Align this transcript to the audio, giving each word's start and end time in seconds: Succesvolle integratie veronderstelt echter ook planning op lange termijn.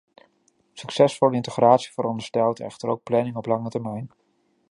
Succesvolle 0.73 1.35
integratie 1.35 1.91
veronderstelt 1.93 2.59
echter 2.59 2.89
ook 2.89 3.03
planning 3.03 3.35
op 3.35 3.45
lange 3.45 3.69
termijn. 3.69 4.11